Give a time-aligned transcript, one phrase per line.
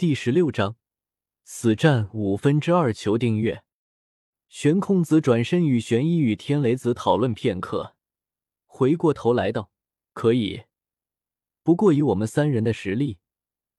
[0.00, 0.76] 第十六章
[1.44, 3.62] 死战五分之二，求订阅。
[4.48, 7.94] 玄空子转身与玄一与天雷子讨论片刻，
[8.64, 9.70] 回过头来道
[10.14, 10.62] ：“可以，
[11.62, 13.18] 不过以我们三人的实力，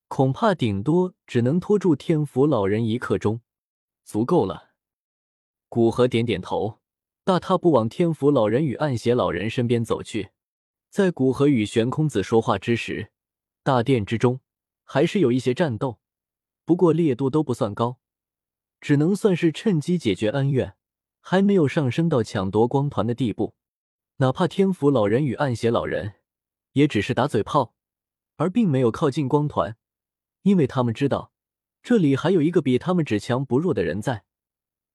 [0.09, 3.41] 恐怕顶多只能拖住天福老人一刻钟，
[4.03, 4.73] 足够了。”
[5.69, 6.81] 古河点点头，
[7.23, 10.29] 大踏步往天福老人与暗邪老人身边走去。
[10.91, 13.11] 在古河与玄空子说话之时，
[13.63, 14.39] 大殿之中
[14.83, 15.99] 还是有一些战斗，
[16.71, 17.99] 不过烈度都不算高，
[18.79, 20.77] 只能算是趁机解决恩怨，
[21.19, 23.55] 还没有上升到抢夺光团的地步。
[24.19, 26.13] 哪怕天府老人与暗邪老人，
[26.71, 27.75] 也只是打嘴炮，
[28.37, 29.75] 而并没有靠近光团，
[30.43, 31.33] 因为他们知道
[31.83, 34.23] 这里还有一个比他们只强不弱的人在。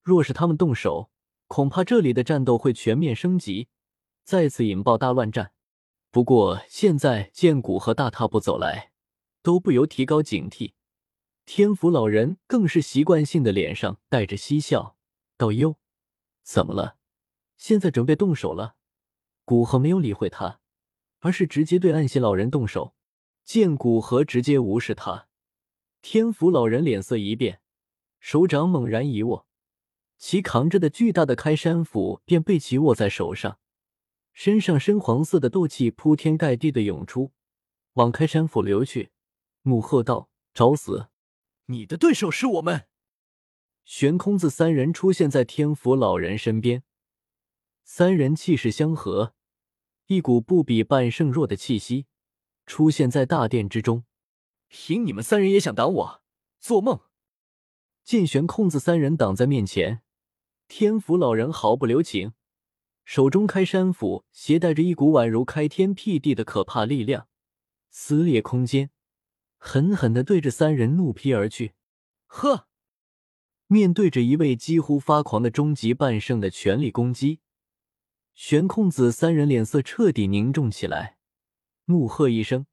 [0.02, 1.10] 若是他们动手，
[1.46, 3.68] 恐怕这里的战斗会全面升级，
[4.24, 5.52] 再次引爆大乱战。
[6.10, 8.92] 不过现在见古和大踏步走来，
[9.42, 10.72] 都不由提高警惕。
[11.46, 14.96] 天府老人更是习惯性的脸上带着嬉笑，
[15.36, 15.76] 道：“哟，
[16.42, 16.96] 怎么了？
[17.56, 18.74] 现在准备动手了？”
[19.46, 20.58] 古河没有理会他，
[21.20, 22.94] 而是直接对暗邪老人动手。
[23.44, 25.28] 见古河直接无视他，
[26.02, 27.60] 天府老人脸色一变，
[28.18, 29.46] 手掌猛然一握。
[30.18, 33.60] 其扛着的巨大的开山斧便被其握在手上，
[34.32, 37.30] 身上深黄色的斗气铺天盖地的涌出，
[37.92, 39.10] 往开山斧流去，
[39.62, 41.08] 怒喝道：“找死！
[41.66, 42.86] 你的对手是我们！”
[43.84, 46.82] 悬空子三人出现在天福老人身边，
[47.84, 49.34] 三人气势相合，
[50.06, 52.06] 一股不比半圣弱的气息
[52.66, 54.04] 出现在大殿之中。
[54.68, 56.22] 凭你们三人也想挡我？
[56.58, 57.00] 做梦！
[58.02, 60.02] 见悬空子三人挡在面前。
[60.66, 62.32] 天福老人毫不留情，
[63.04, 67.28] 手中开山斧携带着一股宛如开天辟地的可怕力量，
[67.88, 68.90] 撕裂空间，
[69.66, 71.74] 狠狠的对着三人怒劈而去。
[72.26, 72.68] 呵，
[73.66, 77.40] 面对着一位几乎发狂的终极半圣的全力攻击，
[78.32, 81.18] 玄空子三人脸色彻底凝重起来，
[81.86, 82.66] 怒喝一声，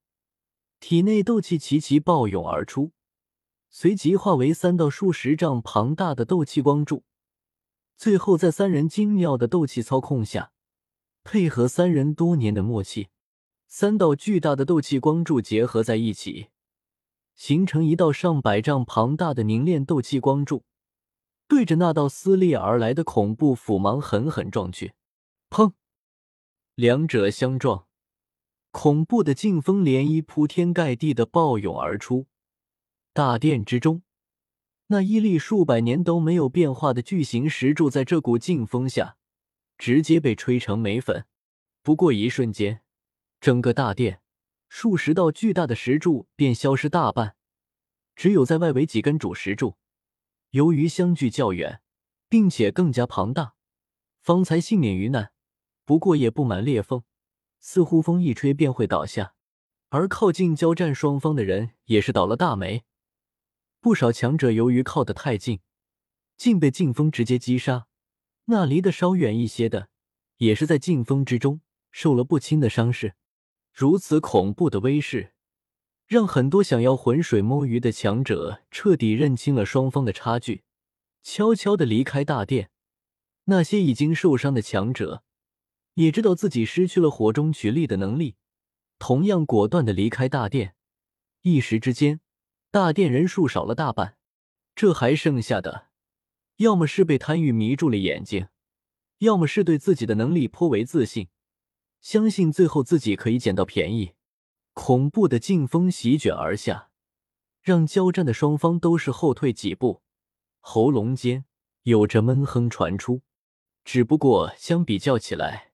[0.79, 2.91] 体内斗气齐齐暴涌而出，
[3.71, 7.03] 随即化为三道数十丈庞大的斗气光柱。
[7.97, 10.51] 最后，在三人精妙的斗气操控下，
[11.23, 13.07] 配合三人多年的默契，
[13.67, 16.49] 三道巨大的斗气光柱结合在一起，
[17.35, 20.63] 形成一道上百丈庞大的凝练斗气光柱，
[21.47, 24.93] 对着那道撕裂而来的恐怖斧芒狠狠撞去。
[25.49, 25.73] 砰！
[26.75, 27.85] 两者相撞，
[28.71, 32.25] 恐怖的劲风涟漪铺天盖地的暴涌而出，
[33.13, 34.01] 大殿之中。
[34.87, 39.17] 那屹立数百年都没有变化的巨型石柱，在这股劲风下，
[39.77, 41.25] 直接被吹成煤粉。
[41.83, 42.81] 不过一瞬间，
[43.39, 44.21] 整个大殿
[44.75, 47.35] 数十道巨大的石柱便消失大半，
[48.15, 49.77] 只有在外围几根主石柱，
[50.49, 51.83] 由于相距较远，
[52.27, 53.53] 并且更加庞大，
[54.19, 55.31] 方才幸免于难。
[55.85, 57.03] 不过也布满裂缝，
[57.59, 59.35] 似乎风一吹便会倒下。
[59.89, 62.83] 而靠近交战双方的人也是倒了大霉。
[63.79, 65.59] 不少强者由于靠得太近，
[66.35, 67.85] 竟被劲风直接击杀；
[68.45, 69.89] 那离得稍远一些的，
[70.37, 71.61] 也是在劲风之中
[71.91, 73.13] 受了不轻的伤势。
[73.73, 75.33] 如此恐怖的威势，
[76.05, 80.63] 让很多想要浑水摸鱼的强者彻底认清了双方的差距，
[81.23, 82.69] 悄悄的离开大殿。
[83.45, 85.23] 那些已经受伤的强者，
[85.95, 88.35] 也知道自己失去了火中取栗的能力，
[88.99, 90.75] 同样果断的离开大殿。
[91.41, 92.19] 一时之间。
[92.69, 94.17] 大殿人数少了大半，
[94.73, 95.89] 这还剩下的，
[96.57, 98.47] 要么是被贪欲迷住了眼睛，
[99.19, 101.27] 要么是对自己的能力颇为自信，
[102.03, 104.11] 相信最后自己可以捡到便宜。
[104.73, 106.89] 恐怖的劲风席卷而下，
[107.61, 110.03] 让交战的双方都是后退几步，
[110.59, 111.45] 喉咙间
[111.83, 113.21] 有着闷哼传出。
[113.85, 115.71] 只不过相比较起来，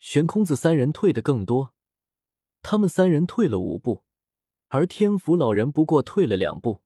[0.00, 1.72] 悬空子三人退的更多，
[2.62, 4.02] 他们三人退了五步。
[4.68, 6.82] 而天福老人不过退了两步，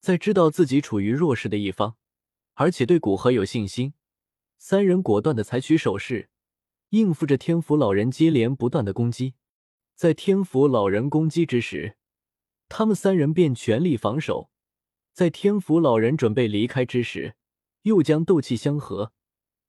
[0.00, 1.96] 在知道自己处于弱势的一方，
[2.54, 3.92] 而且对古河有信心，
[4.56, 6.30] 三人果断的采取手势，
[6.92, 9.34] 应付着天府老人接连不断的攻击。
[9.94, 11.96] 在天府老人攻击之时，
[12.68, 14.50] 他们三人便全力防守；
[15.12, 17.34] 在天府老人准备离开之时，
[17.82, 19.12] 又将斗气相合，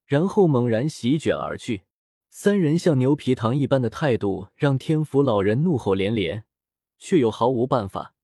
[0.06, 1.84] 然后猛然席卷而去。
[2.30, 6.44] 三人像牛皮糖一般的态度，让天府老人怒吼连连。
[7.00, 8.16] 却又毫无办法，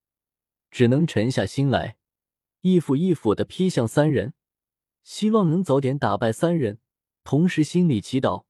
[0.71, 1.97] 只能沉下心来，
[2.61, 4.33] 一斧一斧的劈向三人，
[5.03, 6.79] 希望能早点打败三人。
[7.25, 8.45] 同时心里祈祷，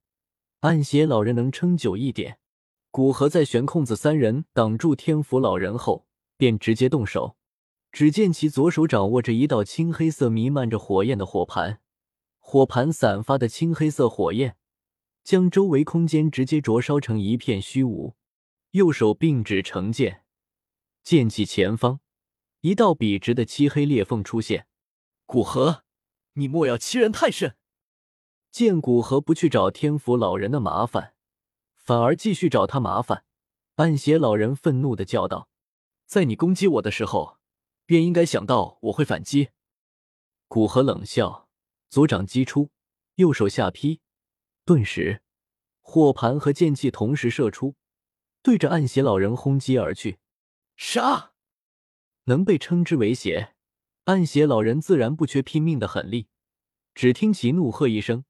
[0.62, 2.40] 暗邪老人能撑久一点。
[2.92, 7.38] 古河在悬空子三人挡住天府老人后，便直接动手。
[7.92, 11.82] 只见其左手掌握着一道青黑色、弥漫着火焰的火盘，
[12.38, 14.58] 火盘散发的青黑色火焰
[15.24, 18.16] 将周围空间直接灼烧成一片虚无。
[18.72, 20.24] 右手并指成剑，
[21.04, 22.02] 剑气前方，
[22.62, 24.68] 一道笔直的漆黑裂缝出现。
[25.26, 25.84] 古河，
[26.34, 27.56] 你莫要欺人太甚！
[28.52, 31.14] 见古河不去找天府老人的麻烦，
[31.76, 33.24] 反而继续找他麻烦，
[33.76, 35.50] 暗邪老人愤怒的叫道
[36.06, 37.38] ：“在你攻击我的时候。”
[37.90, 39.50] 便应该想到我会反击。
[40.48, 41.50] 古河冷笑，
[41.90, 42.70] 左掌击出，
[43.16, 44.00] 右手下劈，
[44.64, 45.24] 顿时
[45.82, 47.74] 火盘和剑气同时射出，
[48.44, 50.20] 对着暗邪老人轰击而去。
[50.78, 51.32] 杀！
[52.26, 53.56] 能被称之为邪，
[54.04, 56.28] 暗邪老人自然不缺拼命的狠力。
[56.94, 58.24] 只听其怒喝一声，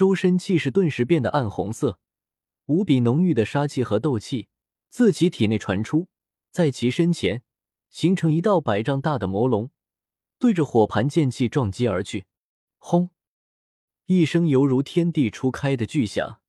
[0.00, 1.98] 周身气势顿时变得暗红色，
[2.64, 4.48] 无比浓郁的杀气和斗气
[4.88, 6.08] 自其体内传出，
[6.50, 7.42] 在其身前。
[7.90, 9.70] 形成一道百丈大的魔龙，
[10.38, 12.24] 对着火盘剑气撞击而去。
[12.78, 13.10] 轰！
[14.06, 16.40] 一声犹如天地初开的巨响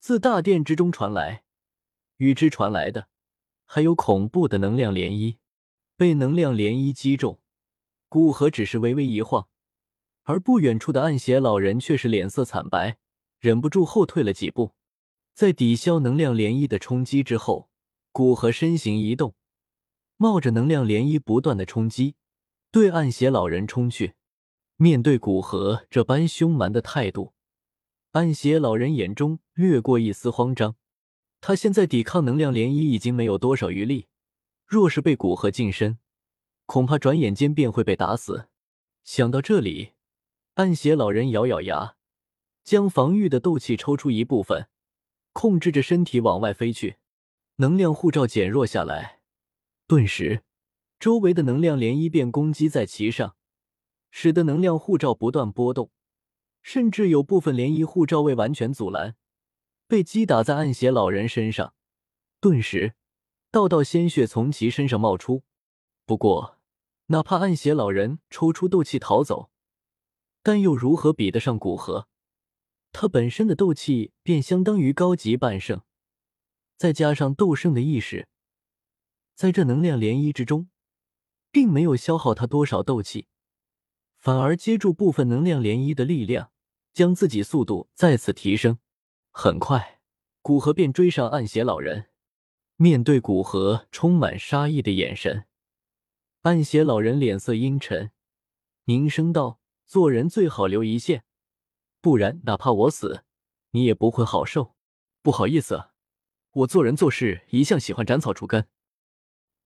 [0.00, 1.44] 自大殿之中传来，
[2.16, 3.06] 与之传来的
[3.66, 5.36] 还有恐怖的能量涟漪。
[5.96, 7.38] 被能量涟漪击中，
[8.08, 9.48] 古河只是微微一晃，
[10.30, 12.98] 而不远处的暗邪老人却是脸色惨白，
[13.40, 14.74] 忍不住后退了几步。
[15.34, 17.68] 在抵消能量涟漪的冲击之后，
[18.12, 19.34] 古河身形一动。
[20.16, 22.14] 冒着能量涟漪不断的冲击，
[22.70, 24.14] 对暗邪老人冲去。
[24.76, 27.32] 面对古河这般凶蛮的态度，
[28.12, 30.76] 暗邪老人眼中掠过一丝慌张。
[31.40, 34.06] 他现在抵抗能量涟漪已经没有多少余力，
[34.64, 35.98] 若是被古河近身，
[36.66, 38.46] 恐怕转眼间便会被打死。
[39.02, 39.94] 想到这里，
[40.60, 41.96] 暗邪老人咬咬牙，
[42.64, 44.68] 将防御的斗气抽出一部分，
[45.32, 46.96] 控制着身体往外飞去。
[47.56, 49.22] 能量护罩减弱下来。
[49.86, 50.42] 顿时，
[50.98, 53.36] 周围的能量涟漪便攻击在其上，
[54.10, 55.90] 使得能量护罩不断波动，
[56.60, 59.16] 甚至有部分涟漪护罩未完全阻拦，
[59.88, 61.72] 被击打在暗邪老人身上。
[62.38, 62.92] 顿时，
[63.50, 65.42] 道道鲜血从其身上冒出。
[66.04, 66.58] 不过，
[67.06, 69.49] 哪怕暗邪老人抽出斗气逃走，
[70.42, 72.08] 但又如何比得上古河？
[72.92, 75.82] 他本身的斗气便相当于高级半圣，
[76.76, 78.28] 再加上斗圣的意识。
[79.34, 80.68] 在这能量涟漪之中，
[81.52, 83.28] 并没有消耗他多少斗气，
[84.18, 86.50] 反而接住部分能量涟漪的力量，
[86.92, 88.78] 将自己速度再次提升。
[89.30, 90.00] 很快，
[90.42, 92.06] 古河便追上暗邪老人。
[92.76, 95.46] 面对古河充满杀意的眼神，
[96.40, 98.10] 暗邪老人脸色阴沉，
[98.86, 99.59] 凝声道
[99.90, 101.24] ：“做人最好留一线，
[102.00, 103.24] 不然哪怕我死，
[103.72, 104.76] 你也不会好受。
[105.20, 105.86] 不好意思，
[106.52, 108.68] 我做人做事一向喜欢斩草除根。”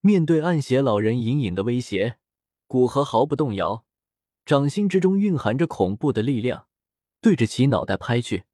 [0.01, 2.17] 面对暗邪老人隐隐的威胁，
[2.65, 3.85] 古河毫不动摇，
[4.43, 6.65] 掌心之中蕴含着恐怖的力量，
[7.21, 8.45] 对着其脑袋拍去。